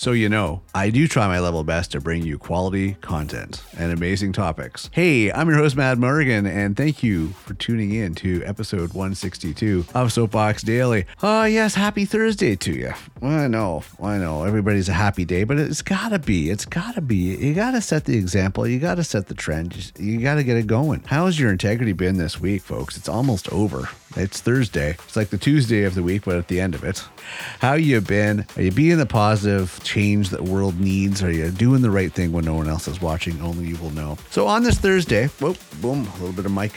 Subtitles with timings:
[0.00, 3.92] So, you know, I do try my level best to bring you quality content and
[3.92, 4.88] amazing topics.
[4.94, 9.84] Hey, I'm your host, Matt Morgan, and thank you for tuning in to episode 162
[9.94, 11.04] of Soapbox Daily.
[11.22, 12.94] Oh, yes, happy Thursday to you.
[13.20, 17.36] I know, I know, everybody's a happy day, but it's gotta be, it's gotta be.
[17.36, 21.04] You gotta set the example, you gotta set the trend, you gotta get it going.
[21.08, 22.96] How's your integrity been this week, folks?
[22.96, 23.90] It's almost over.
[24.16, 24.90] It's Thursday.
[24.90, 27.04] It's like the Tuesday of the week, but at the end of it.
[27.60, 28.44] How you been?
[28.56, 31.22] Are you being the positive change that the world needs?
[31.22, 33.40] Are you doing the right thing when no one else is watching?
[33.40, 34.18] Only you will know.
[34.30, 36.72] So on this Thursday, whoop, boom, a little bit of mic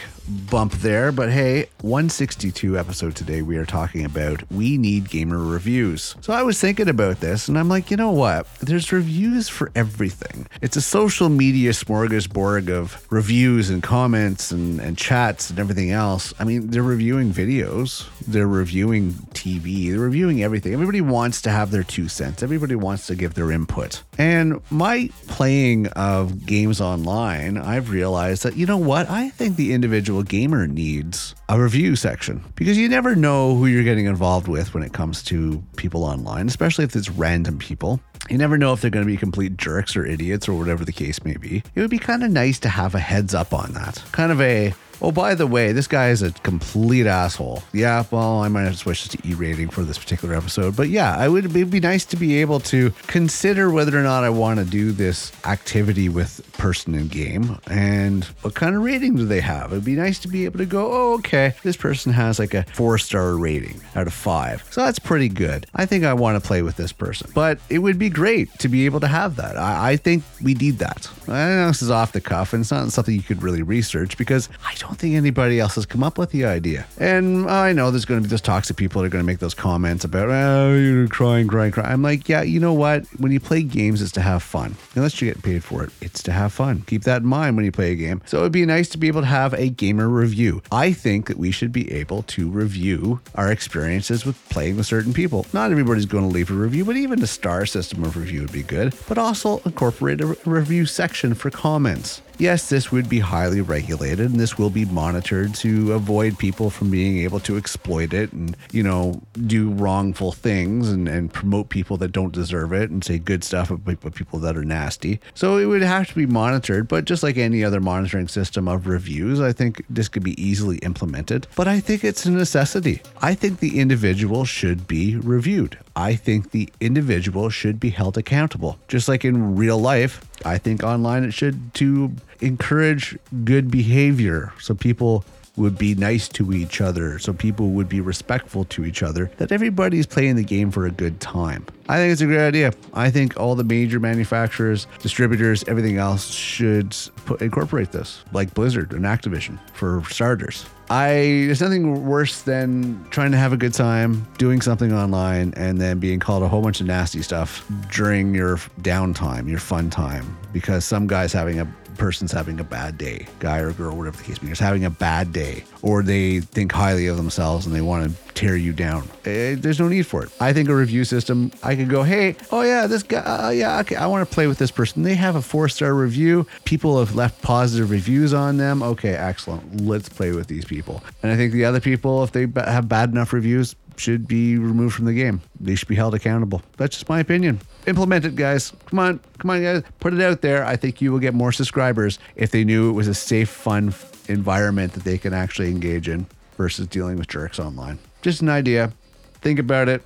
[0.49, 6.16] bump there, but hey, 162 episode today, we are talking about we need gamer reviews.
[6.22, 8.47] So I was thinking about this and I'm like, you know what?
[8.61, 10.47] There's reviews for everything.
[10.61, 16.34] It's a social media smorgasbord of reviews and comments and, and chats and everything else.
[16.39, 20.73] I mean, they're reviewing videos, they're reviewing TV, they're reviewing everything.
[20.73, 24.03] Everybody wants to have their two cents, everybody wants to give their input.
[24.17, 29.09] And my playing of games online, I've realized that, you know what?
[29.09, 33.84] I think the individual gamer needs a review section because you never know who you're
[33.84, 38.00] getting involved with when it comes to people online, especially if it's random people.
[38.29, 40.91] You never know if they're going to be complete jerks or idiots or whatever the
[40.91, 41.63] case may be.
[41.75, 44.03] It would be kind of nice to have a heads up on that.
[44.11, 47.61] Kind of a Oh, by the way, this guy is a complete asshole.
[47.73, 50.77] Yeah, well, I might have to switch to E rating for this particular episode.
[50.77, 54.23] But yeah, I would it'd be nice to be able to consider whether or not
[54.23, 59.17] I want to do this activity with person in game and what kind of rating
[59.17, 59.73] do they have.
[59.73, 62.63] It'd be nice to be able to go, oh, okay, this person has like a
[62.73, 64.66] four star rating out of five.
[64.71, 65.66] So that's pretty good.
[65.75, 67.29] I think I want to play with this person.
[67.33, 69.58] But it would be great to be able to have that.
[69.58, 71.09] I, I think we need that.
[71.25, 74.75] This is off the cuff and it's not something you could really research because I
[74.75, 76.86] don't think anybody else has come up with the idea.
[77.00, 79.39] And I know there's going to be those toxic people that are going to make
[79.39, 81.91] those comments about, oh, you're crying, crying, crying.
[81.91, 83.06] I'm like, yeah, you know what?
[83.19, 84.75] When you play games, it's to have fun.
[84.95, 86.81] Unless you get paid for it, it's to have fun.
[86.88, 88.22] Keep that in mind when you play a game.
[88.25, 90.62] So it'd be nice to be able to have a gamer review.
[90.72, 95.13] I think that we should be able to review our experiences with playing with certain
[95.13, 95.45] people.
[95.53, 98.52] Not everybody's going to leave a review, but even a star system of review would
[98.52, 98.94] be good.
[99.08, 102.22] But also incorporate a review section for comments.
[102.38, 106.89] Yes, this would be highly regulated and this will be monitored to avoid people from
[106.89, 111.97] being able to exploit it and, you know, do wrongful things and, and promote people
[111.97, 115.19] that don't deserve it and say good stuff about people that are nasty.
[115.35, 118.88] So it would have to be monitored, but just like any other monitoring system of
[118.88, 121.47] reviews, I think this could be easily implemented.
[121.55, 123.01] But I think it's a necessity.
[123.21, 125.77] I think the individual should be reviewed.
[125.95, 128.79] I think the individual should be held accountable.
[128.88, 132.11] Just like in real life, I think online it should to
[132.41, 135.23] encourage good behavior so people
[135.56, 139.52] would be nice to each other, so people would be respectful to each other, that
[139.52, 141.66] everybody's playing the game for a good time.
[141.90, 142.74] I think it's a great idea.
[142.94, 148.94] I think all the major manufacturers, distributors, everything else should put, incorporate this, like Blizzard
[148.94, 150.66] and Activision, for starters.
[150.90, 155.80] I there's nothing worse than trying to have a good time doing something online and
[155.80, 160.38] then being called a whole bunch of nasty stuff during your downtime, your fun time,
[160.52, 161.68] because some guy's having a
[161.98, 164.86] person's having a bad day, guy or girl, whatever the case may be, is having
[164.86, 168.74] a bad day, or they think highly of themselves and they want to tear you
[168.74, 169.08] down.
[169.26, 170.31] Eh, there's no need for it.
[170.40, 173.80] I think a review system, I could go, hey, oh yeah, this guy, uh, yeah,
[173.81, 175.04] okay, I want to play with this person.
[175.04, 176.48] They have a four star review.
[176.66, 178.84] People have left positive reviews on them.
[178.84, 179.81] Okay, excellent.
[179.81, 181.04] Let's play with these people.
[181.22, 184.96] And I think the other people, if they have bad enough reviews, should be removed
[184.96, 185.42] from the game.
[185.59, 186.62] They should be held accountable.
[186.78, 187.62] That's just my opinion.
[187.88, 188.74] Implement it, guys.
[188.88, 189.84] Come on, come on, guys.
[190.00, 190.66] Put it out there.
[190.66, 193.94] I think you will get more subscribers if they knew it was a safe, fun
[194.28, 196.26] environment that they can actually engage in
[196.58, 198.00] versus dealing with jerks online.
[198.22, 198.94] Just an idea.
[199.42, 200.02] Think about it.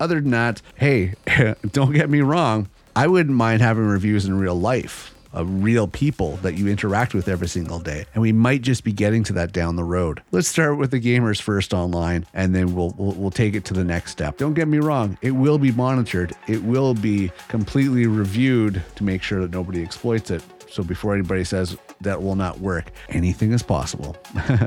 [0.00, 1.14] Other than that, hey,
[1.72, 2.68] don't get me wrong.
[2.96, 7.28] I wouldn't mind having reviews in real life of real people that you interact with
[7.28, 8.04] every single day.
[8.14, 10.22] And we might just be getting to that down the road.
[10.30, 13.74] Let's start with the gamers first online and then we'll, we'll, we'll take it to
[13.74, 14.36] the next step.
[14.36, 16.34] Don't get me wrong, it will be monitored.
[16.46, 20.42] It will be completely reviewed to make sure that nobody exploits it.
[20.72, 24.16] So before anybody says that will not work, anything is possible.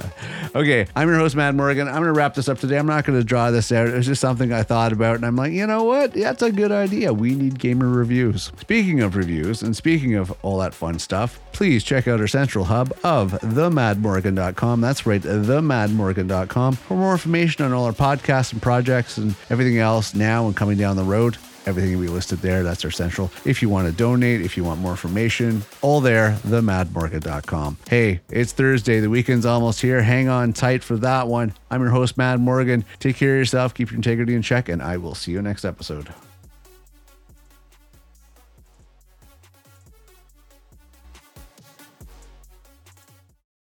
[0.56, 1.88] okay, I'm your host, Matt Morgan.
[1.88, 2.78] I'm going to wrap this up today.
[2.78, 3.88] I'm not going to draw this out.
[3.88, 6.14] It's just something I thought about, and I'm like, you know what?
[6.14, 7.12] That's a good idea.
[7.12, 8.52] We need gamer reviews.
[8.60, 12.66] Speaking of reviews, and speaking of all that fun stuff, please check out our central
[12.66, 14.82] hub of themadmorgan.com.
[14.82, 20.14] That's right, themadmorgan.com for more information on all our podcasts and projects and everything else
[20.14, 21.38] now and coming down the road.
[21.66, 22.64] Everything will be listed there.
[22.64, 23.32] That's our central.
[23.44, 27.78] If you want to donate, if you want more information, all there, themadmorgan.com.
[27.90, 29.00] Hey, it's Thursday.
[29.00, 30.02] The weekend's almost here.
[30.02, 31.54] Hang on tight for that one.
[31.72, 32.86] I'm your host, Mad Morgan.
[33.00, 35.66] Take care of yourself, keep your integrity in check, and I will see you next
[35.66, 36.14] episode.